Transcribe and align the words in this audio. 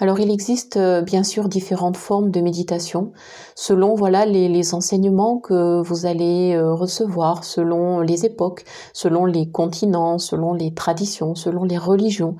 Alors 0.00 0.20
il 0.20 0.30
existe 0.30 0.76
euh, 0.76 1.02
bien 1.02 1.24
sûr 1.24 1.48
différentes 1.48 1.96
formes 1.96 2.30
de 2.30 2.40
méditation 2.40 3.12
selon 3.56 3.96
voilà 3.96 4.26
les, 4.26 4.74
enseignements 4.74 5.38
que 5.38 5.82
vous 5.82 6.06
allez 6.06 6.54
euh, 6.54 6.72
recevoir, 6.72 7.42
selon 7.42 8.00
les 8.00 8.24
époques, 8.24 8.64
selon 8.92 9.24
les 9.26 9.50
continents, 9.50 10.18
selon 10.18 10.52
les 10.52 10.72
traditions, 10.72 11.34
selon 11.34 11.64
les 11.64 11.78
religions 11.78 12.36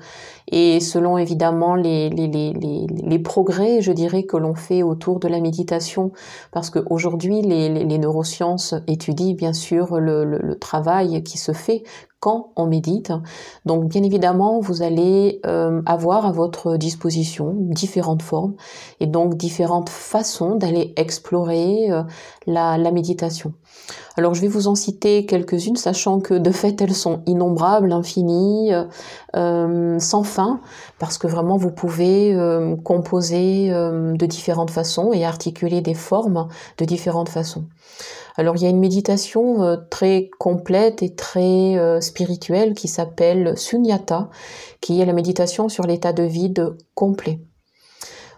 et 0.51 0.79
selon 0.79 1.17
évidemment 1.17 1.75
les, 1.75 2.09
les, 2.09 2.27
les 2.27 3.19
progrès, 3.19 3.81
je 3.81 3.91
dirais, 3.91 4.23
que 4.23 4.37
l'on 4.37 4.55
fait 4.55 4.81
autour 4.81 5.19
de 5.19 5.27
la 5.27 5.41
méditation. 5.41 6.11
Parce 6.51 6.69
qu'aujourd'hui 6.69 7.41
les, 7.41 7.69
neurosciences 7.99 8.75
étudient 8.87 9.33
bien 9.33 9.53
sûr 9.53 9.99
le, 9.99 10.23
le 10.23 10.57
travail 10.57 11.21
qui 11.23 11.37
se 11.37 11.51
fait 11.51 11.83
quand 12.19 12.51
on 12.55 12.67
médite. 12.67 13.13
Donc 13.65 13.85
bien 13.85 14.03
évidemment, 14.03 14.59
vous 14.59 14.81
allez 14.81 15.39
euh, 15.45 15.81
avoir 15.85 16.25
à 16.25 16.31
votre 16.31 16.77
disposition 16.77 17.55
différentes 17.55 18.21
formes 18.21 18.55
et 18.99 19.07
donc 19.07 19.35
différentes 19.35 19.89
façons 19.89 20.55
d'aller 20.55 20.93
explorer 20.97 21.89
euh, 21.91 22.03
la, 22.45 22.77
méditation. 22.91 23.53
Alors 24.17 24.33
je 24.33 24.41
vais 24.41 24.47
vous 24.47 24.67
en 24.67 24.75
citer 24.75 25.25
quelques-unes, 25.25 25.77
sachant 25.77 26.19
que 26.19 26.33
de 26.33 26.51
fait 26.51 26.81
elles 26.81 26.95
sont 26.95 27.21
innombrables, 27.25 27.91
infinies, 27.93 28.71
euh, 29.35 29.99
sans 29.99 30.23
fin, 30.23 30.59
parce 30.97 31.17
que 31.17 31.27
vraiment 31.27 31.55
vous 31.55 31.71
pouvez 31.71 32.35
composer 32.83 33.69
de 33.69 34.25
différentes 34.25 34.71
façons 34.71 35.13
et 35.13 35.23
articuler 35.23 35.81
des 35.81 35.93
formes 35.93 36.47
de 36.79 36.85
différentes 36.85 37.29
façons. 37.29 37.65
Alors 38.35 38.55
il 38.55 38.63
y 38.63 38.65
a 38.65 38.69
une 38.69 38.79
méditation 38.79 39.63
euh, 39.63 39.77
très 39.89 40.29
complète 40.39 41.03
et 41.03 41.15
très 41.15 41.77
euh, 41.77 42.01
spirituelle 42.01 42.73
qui 42.73 42.87
s'appelle 42.87 43.57
Sunyata, 43.57 44.29
qui 44.81 45.01
est 45.01 45.05
la 45.05 45.13
méditation 45.13 45.69
sur 45.69 45.85
l'état 45.85 46.13
de 46.13 46.23
vide 46.23 46.75
complet. 46.95 47.39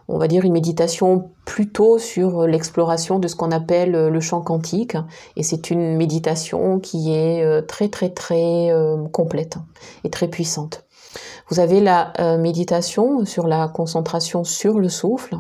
On 0.08 0.17
va 0.17 0.27
dire 0.27 0.44
une 0.44 0.54
méditation 0.54 1.31
plutôt 1.45 1.98
sur 1.98 2.45
l'exploration 2.45 3.20
de 3.20 3.28
ce 3.28 3.36
qu'on 3.36 3.52
appelle 3.52 3.92
le 3.92 4.20
champ 4.20 4.42
quantique 4.42 4.98
et 5.38 5.44
c'est 5.44 5.72
une 5.72 5.95
méditation 5.95 6.80
qui 6.80 7.14
est 7.14 7.44
euh, 7.44 7.61
très 7.61 7.88
très 7.88 8.09
très 8.09 8.70
complète 9.11 9.58
et 10.03 10.09
très 10.09 10.28
puissante. 10.28 10.86
Vous 11.50 11.59
avez 11.59 11.81
la 11.81 12.14
euh, 12.20 12.38
méditation 12.38 13.26
sur 13.26 13.48
la 13.48 13.67
concentration 13.67 14.44
sur 14.44 14.80
le 14.80 14.90
souffle. 14.90 15.36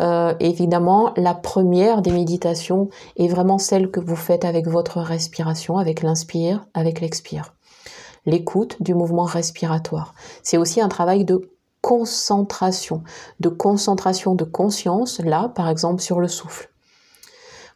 Euh, 0.00 0.34
évidemment, 0.40 1.12
la 1.16 1.34
première 1.34 2.02
des 2.02 2.12
méditations 2.12 2.88
est 3.16 3.28
vraiment 3.28 3.58
celle 3.58 3.90
que 3.90 4.00
vous 4.00 4.16
faites 4.16 4.44
avec 4.44 4.66
votre 4.66 4.98
respiration, 5.00 5.76
avec 5.76 6.02
l'inspire, 6.02 6.64
avec 6.74 7.00
l'expire. 7.00 7.54
L'écoute 8.24 8.76
du 8.80 8.94
mouvement 8.94 9.24
respiratoire. 9.24 10.14
C'est 10.42 10.56
aussi 10.56 10.80
un 10.80 10.88
travail 10.88 11.24
de 11.24 11.50
concentration, 11.80 13.02
de 13.40 13.48
concentration 13.48 14.34
de 14.34 14.44
conscience, 14.44 15.18
là, 15.18 15.50
par 15.54 15.68
exemple, 15.68 16.00
sur 16.00 16.20
le 16.20 16.28
souffle. 16.28 16.70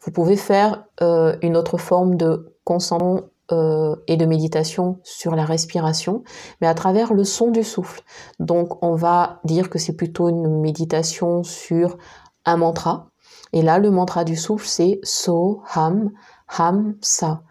Vous 0.03 0.13
pouvez 0.13 0.37
faire 0.37 0.85
euh, 1.03 1.37
une 1.43 1.57
autre 1.57 1.79
forme 1.79 2.17
de 2.17 2.55
concentration 2.65 3.29
euh, 3.53 3.95
et 4.09 4.17
de 4.17 4.27
méditation 4.27 4.99
sur 5.05 5.37
la 5.37 5.45
respiration, 5.45 6.25
mais 6.61 6.67
à 6.67 6.75
travers 6.75 7.15
le 7.15 7.25
son 7.25 7.51
du 7.51 7.63
souffle. 7.63 8.03
Donc 8.41 8.83
on 8.83 8.95
va 8.95 9.41
dire 9.45 9.71
que 9.71 9.79
c'est 9.79 9.95
plutôt 9.95 10.29
une 10.29 10.61
méditation 10.61 11.43
sur 11.43 11.97
un 12.45 12.57
mantra. 12.57 13.11
Et 13.53 13.63
là, 13.63 13.79
le 13.79 13.91
mantra 13.91 14.25
du 14.25 14.37
souffle, 14.37 14.67
c'est 14.67 14.99
So, 15.03 15.63
Ham, 15.75 16.11
Ham, 16.59 16.97
Sa. 17.01 17.43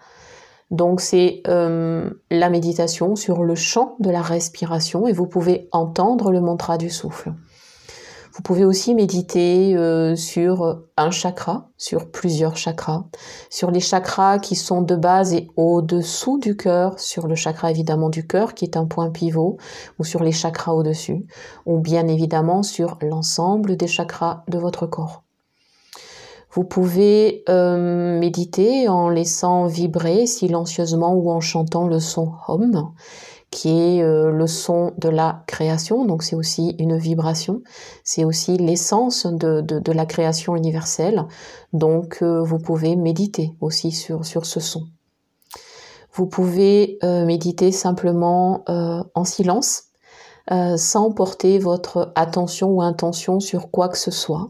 Donc 0.72 1.00
c'est 1.00 1.42
euh, 1.48 2.10
la 2.30 2.50
méditation 2.50 3.16
sur 3.16 3.44
le 3.44 3.56
chant 3.56 3.96
de 4.00 4.10
la 4.10 4.22
respiration 4.22 5.08
et 5.08 5.14
vous 5.14 5.28
pouvez 5.28 5.70
entendre 5.72 6.32
le 6.32 6.42
mantra 6.42 6.78
du 6.78 6.90
souffle. 6.90 7.34
Vous 8.36 8.42
pouvez 8.42 8.66
aussi 8.66 8.96
méditer 8.96 9.78
euh, 9.78 10.18
sur 10.18 10.84
un 10.98 11.10
chakra, 11.10 11.70
sur 11.78 12.12
plusieurs 12.12 12.58
chakras, 12.58 13.06
sur 13.50 13.72
les 13.72 13.80
chakras 13.80 14.40
qui 14.40 14.58
sont 14.58 14.82
de 14.82 14.98
base 14.98 15.34
et 15.34 15.48
au-dessous 15.56 16.38
du 16.38 16.58
cœur, 16.58 17.00
sur 17.00 17.28
le 17.28 17.36
chakra 17.36 17.72
évidemment 17.72 18.10
du 18.10 18.28
cœur 18.28 18.54
qui 18.54 18.66
est 18.66 18.76
un 18.76 18.88
point 18.88 19.10
pivot, 19.10 19.58
ou 20.00 20.04
sur 20.04 20.22
les 20.22 20.34
chakras 20.34 20.74
au-dessus, 20.74 21.26
ou 21.66 21.80
bien 21.80 22.10
évidemment 22.10 22.62
sur 22.62 22.98
l'ensemble 23.02 23.78
des 23.78 23.88
chakras 23.88 24.44
de 24.50 24.58
votre 24.58 24.86
corps. 24.86 25.25
Vous 26.56 26.64
pouvez 26.64 27.44
euh, 27.50 28.18
méditer 28.18 28.88
en 28.88 29.10
laissant 29.10 29.66
vibrer 29.66 30.26
silencieusement 30.26 31.14
ou 31.14 31.30
en 31.30 31.42
chantant 31.42 31.86
le 31.86 32.00
son 32.00 32.32
Home 32.48 32.94
qui 33.52 33.70
est 33.70 34.04
euh, 34.04 34.32
le 34.32 34.48
son 34.48 34.94
de 34.98 35.10
la 35.10 35.44
création, 35.48 36.06
donc 36.06 36.24
c'est 36.24 36.36
aussi 36.36 36.76
une 36.80 36.98
vibration, 36.98 37.62
c'est 38.04 38.26
aussi 38.26 38.58
l'essence 38.58 39.26
de, 39.26 39.62
de, 39.62 39.92
la 39.92 40.06
création 40.06 40.56
universelle, 40.56 41.26
donc 41.72 42.20
euh, 42.22 42.42
vous 42.42 42.58
pouvez 42.58 42.96
méditer 42.96 43.54
aussi 43.62 43.92
sur, 43.92 44.26
sur 44.26 44.46
ce 44.46 44.60
son. 44.60 44.84
Vous 46.14 46.26
pouvez 46.26 46.98
euh, 47.04 47.26
méditer 47.26 47.72
simplement 47.72 48.64
en 48.68 49.24
silence, 49.26 49.84
sans 50.78 51.12
porter 51.12 51.58
votre 51.58 52.12
attention 52.16 52.70
ou 52.70 52.82
intention 52.82 53.40
sur 53.40 53.72
quoi 53.72 53.90
que 53.90 53.98
ce 53.98 54.12
soit 54.12 54.50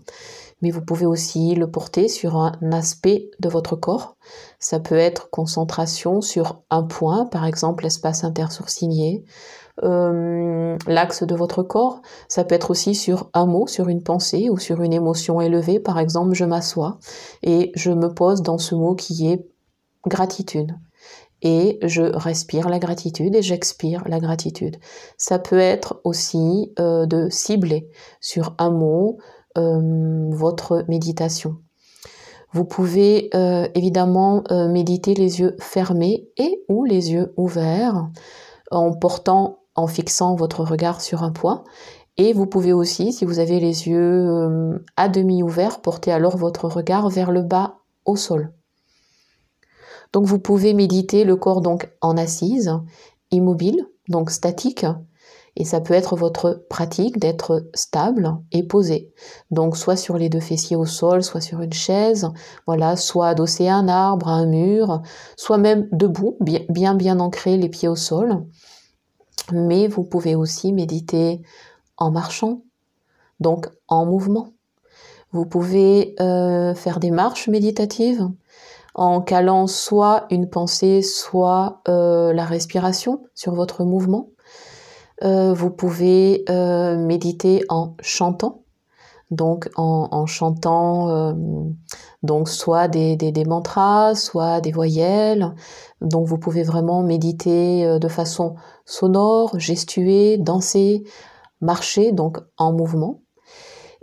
mais 0.65 0.71
vous 0.71 0.81
pouvez 0.81 1.05
aussi 1.05 1.53
le 1.53 1.69
porter 1.69 2.07
sur 2.07 2.37
un 2.37 2.53
aspect 2.71 3.29
de 3.39 3.49
votre 3.49 3.75
corps. 3.75 4.17
Ça 4.57 4.79
peut 4.79 4.97
être 4.97 5.29
concentration 5.29 6.21
sur 6.21 6.63
un 6.71 6.81
point, 6.81 7.27
par 7.27 7.45
exemple 7.45 7.83
l'espace 7.83 8.23
intersourcilier, 8.23 9.23
euh, 9.83 10.75
l'axe 10.87 11.21
de 11.21 11.35
votre 11.35 11.61
corps. 11.61 12.01
Ça 12.29 12.43
peut 12.43 12.55
être 12.55 12.71
aussi 12.71 12.95
sur 12.95 13.29
un 13.35 13.45
mot, 13.45 13.67
sur 13.67 13.89
une 13.89 14.01
pensée 14.01 14.49
ou 14.49 14.57
sur 14.57 14.81
une 14.81 14.91
émotion 14.91 15.39
élevée. 15.39 15.79
Par 15.79 15.99
exemple, 15.99 16.33
je 16.33 16.45
m'assois 16.45 16.97
et 17.43 17.71
je 17.75 17.91
me 17.91 18.11
pose 18.11 18.41
dans 18.41 18.57
ce 18.57 18.73
mot 18.73 18.95
qui 18.95 19.31
est 19.31 19.45
gratitude. 20.07 20.73
Et 21.43 21.77
je 21.83 22.01
respire 22.01 22.69
la 22.69 22.79
gratitude 22.79 23.35
et 23.35 23.43
j'expire 23.43 24.01
la 24.07 24.19
gratitude. 24.19 24.77
Ça 25.15 25.37
peut 25.37 25.59
être 25.59 26.01
aussi 26.03 26.73
euh, 26.79 27.05
de 27.05 27.29
cibler 27.29 27.87
sur 28.19 28.55
un 28.57 28.71
mot, 28.71 29.19
euh, 29.57 30.29
votre 30.31 30.85
méditation. 30.87 31.57
Vous 32.51 32.65
pouvez 32.65 33.29
euh, 33.35 33.67
évidemment 33.75 34.43
euh, 34.51 34.67
méditer 34.67 35.13
les 35.13 35.39
yeux 35.39 35.55
fermés 35.59 36.27
et 36.37 36.63
ou 36.69 36.85
les 36.85 37.11
yeux 37.11 37.33
ouverts 37.37 38.09
en 38.71 38.93
portant, 38.93 39.59
en 39.75 39.87
fixant 39.87 40.35
votre 40.35 40.63
regard 40.63 41.01
sur 41.01 41.23
un 41.23 41.31
point. 41.31 41.63
Et 42.17 42.33
vous 42.33 42.45
pouvez 42.45 42.71
aussi, 42.71 43.11
si 43.11 43.25
vous 43.25 43.39
avez 43.39 43.59
les 43.59 43.87
yeux 43.89 44.79
à 44.95 45.09
demi 45.09 45.43
ouverts, 45.43 45.81
porter 45.81 46.13
alors 46.13 46.37
votre 46.37 46.69
regard 46.69 47.09
vers 47.09 47.31
le 47.31 47.41
bas 47.41 47.79
au 48.05 48.15
sol. 48.15 48.53
Donc 50.13 50.25
vous 50.25 50.39
pouvez 50.39 50.73
méditer 50.73 51.25
le 51.25 51.35
corps 51.35 51.59
donc 51.59 51.91
en 51.99 52.15
assise, 52.15 52.71
immobile, 53.31 53.85
donc 54.07 54.31
statique, 54.31 54.85
et 55.55 55.63
ça 55.63 55.79
peut 55.79 55.93
être 55.93 56.15
votre 56.15 56.65
pratique 56.69 57.17
d'être 57.19 57.67
stable 57.73 58.37
et 58.51 58.63
posé. 58.63 59.13
Donc 59.51 59.77
soit 59.77 59.95
sur 59.95 60.17
les 60.17 60.29
deux 60.29 60.39
fessiers 60.39 60.75
au 60.75 60.85
sol, 60.85 61.23
soit 61.23 61.41
sur 61.41 61.61
une 61.61 61.73
chaise, 61.73 62.29
voilà, 62.67 62.95
soit 62.95 63.29
adossé 63.29 63.67
à 63.67 63.75
un 63.75 63.87
arbre, 63.87 64.27
à 64.27 64.33
un 64.33 64.47
mur, 64.47 65.01
soit 65.37 65.57
même 65.57 65.87
debout, 65.91 66.37
bien 66.69 66.95
bien, 66.95 67.19
ancré 67.19 67.57
les 67.57 67.69
pieds 67.69 67.87
au 67.87 67.95
sol. 67.95 68.45
Mais 69.51 69.87
vous 69.87 70.03
pouvez 70.03 70.35
aussi 70.35 70.73
méditer 70.73 71.41
en 71.97 72.11
marchant, 72.11 72.63
donc 73.39 73.67
en 73.87 74.05
mouvement. 74.05 74.49
Vous 75.31 75.45
pouvez 75.45 76.15
euh, 76.19 76.73
faire 76.73 76.99
des 76.99 77.11
marches 77.11 77.47
méditatives 77.47 78.27
en 78.95 79.21
calant 79.21 79.67
soit 79.67 80.25
une 80.29 80.49
pensée, 80.49 81.01
soit 81.01 81.81
euh, 81.89 82.31
la 82.33 82.45
respiration 82.45 83.23
sur 83.35 83.53
votre 83.53 83.83
mouvement. 83.83 84.29
Euh, 85.23 85.53
vous 85.53 85.69
pouvez 85.69 86.43
euh, 86.49 86.97
méditer 86.97 87.63
en 87.69 87.95
chantant, 88.01 88.63
donc 89.31 89.69
en, 89.77 90.25
chantant 90.25 91.09
euh, 91.09 91.33
donc 92.21 92.49
soit 92.49 92.87
des, 92.87 93.15
des, 93.15 93.45
mantras, 93.45 94.15
soit 94.15 94.59
des 94.61 94.71
voyelles. 94.71 95.53
Donc 96.01 96.27
vous 96.27 96.37
pouvez 96.37 96.63
vraiment 96.63 97.01
méditer 97.01 97.99
de 97.99 98.07
façon 98.07 98.55
sonore, 98.85 99.57
gestuer, 99.59 100.37
danser, 100.37 101.03
marcher, 101.61 102.11
donc 102.11 102.39
en 102.57 102.73
mouvement. 102.73 103.21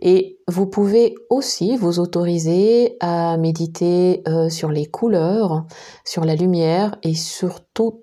Et 0.05 0.41
vous 0.49 0.67
pouvez 0.67 1.15
aussi 1.31 1.77
vous 1.77 2.01
autoriser 2.01 2.97
à 3.01 3.37
méditer 3.37 4.25
sur 4.49 4.71
les 4.71 4.87
couleurs, 4.87 5.65
sur 6.05 6.25
la 6.25 6.35
lumière 6.35 6.97
et 7.05 7.15
surtout 7.15 8.02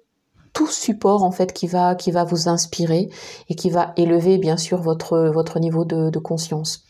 tout 0.59 0.67
support 0.67 1.23
en 1.23 1.31
fait 1.31 1.53
qui 1.53 1.67
va 1.67 1.95
qui 1.95 2.11
va 2.11 2.25
vous 2.25 2.50
inspirer 2.50 3.09
et 3.47 3.56
qui 3.56 3.69
va 3.69 3.94
élever 3.95 4.38
bien 4.38 4.57
sûr 4.57 4.81
votre 4.81 5.29
votre 5.33 5.57
niveau 5.57 5.85
de, 5.85 6.19
conscience. 6.19 6.83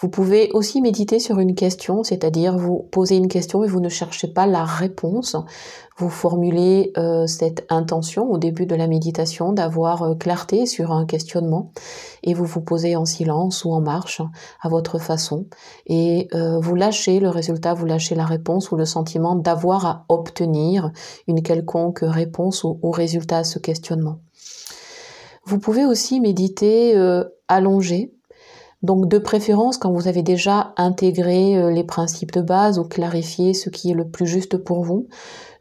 Vous 0.00 0.08
pouvez 0.08 0.50
aussi 0.54 0.80
méditer 0.80 1.18
sur 1.18 1.40
une 1.40 1.54
question, 1.54 2.02
c'est-à-dire 2.02 2.56
vous 2.56 2.88
posez 2.90 3.16
une 3.16 3.28
question 3.28 3.64
et 3.64 3.68
vous 3.68 3.80
ne 3.80 3.90
cherchez 3.90 4.28
pas 4.28 4.46
la 4.46 4.64
réponse. 4.64 5.36
Vous 5.98 6.08
formulez 6.08 6.90
euh, 6.96 7.26
cette 7.26 7.66
intention 7.68 8.30
au 8.30 8.38
début 8.38 8.64
de 8.64 8.74
la 8.74 8.86
méditation 8.86 9.52
d'avoir 9.52 10.02
euh, 10.02 10.14
clarté 10.14 10.64
sur 10.64 10.92
un 10.92 11.04
questionnement 11.04 11.72
et 12.22 12.32
vous 12.32 12.46
vous 12.46 12.62
posez 12.62 12.96
en 12.96 13.04
silence 13.04 13.66
ou 13.66 13.72
en 13.72 13.82
marche 13.82 14.22
à 14.62 14.70
votre 14.70 14.98
façon 14.98 15.44
et 15.86 16.28
euh, 16.32 16.58
vous 16.60 16.76
lâchez 16.76 17.20
le 17.20 17.28
résultat, 17.28 17.74
vous 17.74 17.84
lâchez 17.84 18.14
la 18.14 18.24
réponse 18.24 18.70
ou 18.70 18.76
le 18.76 18.86
sentiment 18.86 19.36
d'avoir 19.36 19.84
à 19.84 20.06
obtenir 20.08 20.92
une 21.26 21.42
quelconque 21.42 22.00
réponse 22.00 22.64
ou, 22.64 22.80
ou, 22.82 22.90
résultat 22.90 23.38
à 23.38 23.44
ce 23.44 23.58
questionnement. 23.58 24.20
Vous 25.44 25.58
pouvez 25.58 25.84
aussi 25.84 26.20
méditer 26.20 26.94
allongé 27.48 28.14
donc 28.82 29.08
de 29.08 29.18
préférence 29.18 29.76
quand 29.76 29.92
vous 29.92 30.08
avez 30.08 30.22
déjà 30.22 30.72
intégré 30.76 31.56
euh, 31.56 31.70
les 31.70 31.84
principes 31.84 32.32
de 32.32 32.40
base 32.40 32.78
ou 32.78 32.84
clarifié 32.84 33.54
ce 33.54 33.70
qui 33.70 33.90
est 33.90 33.94
le 33.94 34.08
plus 34.08 34.26
juste 34.26 34.56
pour 34.56 34.84
vous, 34.84 35.08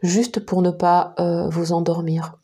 juste 0.02 0.40
pour 0.40 0.62
ne 0.62 0.72
pas 0.72 1.14
euh, 1.20 1.50
vous 1.50 1.74
endormir. 1.74 2.40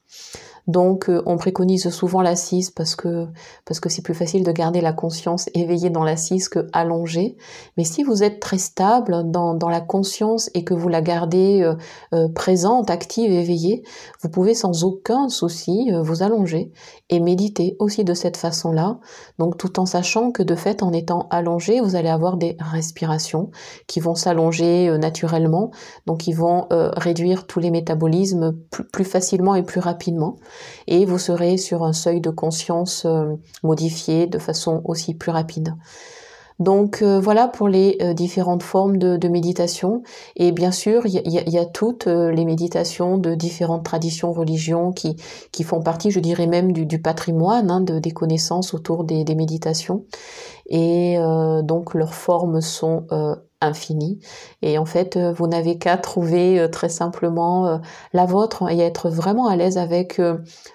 Donc, 0.68 1.10
euh, 1.10 1.22
on 1.28 1.38
préconise 1.38 1.90
souvent 1.90 2.22
l'assise 2.22 2.72
parce 2.72 2.96
que 2.96 3.28
parce 3.66 3.80
que 3.80 3.90
c'est 3.90 4.02
plus 4.02 4.16
facile 4.16 4.44
de 4.44 4.52
garder 4.52 4.82
la 4.82 4.94
conscience 4.94 5.48
éveillée 5.54 5.92
dans 5.92 6.04
l'assise 6.04 6.50
que 6.50 6.68
allongée. 6.74 7.38
Mais 7.78 7.84
si 7.84 8.04
vous 8.04 8.24
êtes 8.24 8.40
très 8.40 8.58
stable 8.58 9.30
dans, 9.30 9.54
dans 9.54 9.70
la 9.70 9.82
conscience 9.82 10.50
et 10.56 10.64
que 10.64 10.74
vous 10.74 10.90
la 10.90 11.02
gardez 11.02 11.62
euh, 11.62 11.76
euh, 12.14 12.28
présente, 12.30 12.90
active, 12.90 13.32
éveillée, 13.32 13.84
vous 14.22 14.30
pouvez 14.30 14.56
sans 14.56 14.84
aucun 14.84 15.30
souci 15.30 15.92
vous 16.02 16.24
allonger 16.24 16.72
et 17.10 17.20
méditer 17.20 17.76
aussi 17.80 18.04
de 18.04 18.14
cette 18.14 18.38
façon-là. 18.38 19.00
Donc, 19.38 19.58
tout 19.58 19.80
en 19.80 19.86
sachant 19.86 20.32
que 20.32 20.42
de 20.42 20.56
fait, 20.56 20.82
en 20.82 20.94
étant 20.94 21.28
allongé, 21.30 21.80
vous 21.80 21.96
allez 21.96 22.10
avoir 22.10 22.38
des 22.38 22.58
respirations 22.60 23.52
qui 23.88 24.00
vont 24.00 24.16
s'allonger 24.16 24.98
naturellement, 24.98 25.72
donc 26.06 26.28
ils 26.28 26.34
vont 26.36 26.68
réduire 26.72 27.46
tous 27.48 27.60
les 27.60 27.72
métabolismes 27.72 28.56
plus 28.92 29.06
facilement 29.06 29.56
et 29.56 29.64
plus 29.64 29.80
rapidement 29.80 30.38
et 30.88 31.06
vous 31.06 31.18
serez 31.18 31.58
sur 31.58 31.84
un 31.84 31.94
seuil 31.94 32.22
de 32.22 32.30
conscience 32.30 33.06
euh, 33.06 33.36
modifié 33.64 34.28
de 34.28 34.40
façon 34.40 34.82
aussi 34.86 35.14
plus 35.14 35.32
rapide. 35.32 35.76
Donc 36.58 37.02
euh, 37.02 37.20
voilà 37.20 37.50
pour 37.50 37.68
les 37.68 37.98
euh, 38.02 38.14
différentes 38.14 38.64
formes 38.64 38.98
de, 38.98 39.28
méditation. 39.28 40.04
Et 40.38 40.54
bien 40.54 40.72
sûr, 40.72 41.06
il 41.06 41.12
y, 41.14 41.58
a, 41.58 41.66
toutes 41.66 42.06
les 42.06 42.46
méditations 42.46 43.18
de 43.18 43.36
différentes 43.36 43.84
traditions, 43.84 44.32
religions 44.32 44.94
qui, 44.94 45.18
qui 45.52 45.64
font 45.64 45.82
partie, 45.82 46.12
je 46.12 46.20
dirais 46.22 46.48
même, 46.48 46.72
du, 46.72 47.02
patrimoine, 47.02 47.70
hein, 47.70 47.82
de, 47.82 48.00
des 48.00 48.12
connaissances 48.12 48.74
autour 48.74 49.04
des, 49.04 49.26
des 49.26 49.36
méditations. 49.36 50.06
Et 50.70 51.18
donc 51.64 51.94
leurs 51.94 52.16
formes 52.16 52.62
sont 52.62 53.06
infini. 53.62 54.20
Et 54.62 54.78
en 54.78 54.86
fait, 54.86 55.18
euh, 55.18 55.34
vous 55.34 55.48
n'avez 55.48 55.78
qu'à 55.78 55.98
trouver 55.98 56.60
euh, 56.60 56.68
très 56.68 56.90
simplement 56.90 57.68
euh, 57.68 57.78
la 58.14 58.26
vôtre 58.26 58.70
et 58.70 58.80
être 58.80 59.10
vraiment 59.10 59.48
à 59.48 59.56
l'aise 59.56 59.78
avec 59.78 60.22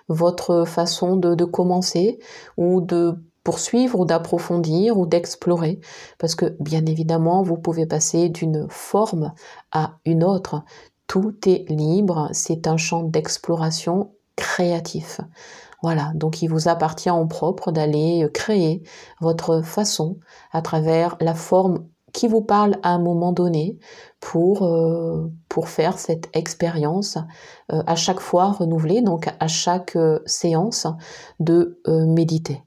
votre 0.08 0.64
façon 0.64 1.16
de, 1.16 1.44
commencer 1.44 2.18
ou 2.56 2.80
de 2.80 3.14
poursuivre 3.44 4.00
ou 4.00 4.04
d'approfondir 4.04 4.98
ou 4.98 5.06
d'explorer. 5.06 5.80
Parce 6.18 6.34
que 6.34 6.56
bien 6.60 6.84
évidemment, 6.86 7.42
vous 7.42 7.56
pouvez 7.56 7.86
passer 7.86 8.28
d'une 8.28 8.66
forme 8.68 9.32
à 9.72 9.96
une 10.04 10.24
autre. 10.24 10.62
Tout 11.06 11.34
est 11.46 11.68
libre, 11.68 12.28
c'est 12.32 12.66
un 12.66 12.76
champ 12.76 13.02
d'exploration 13.02 14.12
créatif. 14.36 15.20
Voilà, 15.82 16.12
donc 16.14 16.42
il 16.42 16.48
vous 16.48 16.68
appartient 16.68 17.10
en 17.10 17.26
propre 17.26 17.72
d'aller 17.72 18.28
créer 18.34 18.82
votre 19.20 19.62
façon 19.62 20.18
à 20.52 20.60
travers 20.60 21.16
la 21.20 21.34
forme 21.34 21.86
qui 22.12 22.28
vous 22.28 22.42
parle 22.42 22.76
à 22.82 22.90
un 22.90 22.98
moment 22.98 23.32
donné 23.32 23.78
pour, 24.20 24.64
euh, 24.64 25.30
pour 25.48 25.68
faire 25.68 25.98
cette 25.98 26.28
expérience 26.34 27.18
euh, 27.72 27.82
à 27.86 27.96
chaque 27.96 28.20
fois 28.20 28.52
renouvelée, 28.52 29.02
donc 29.02 29.28
à 29.38 29.48
chaque 29.48 29.96
euh, 29.96 30.20
séance 30.26 30.86
de 31.38 31.80
méditer. 31.86 32.62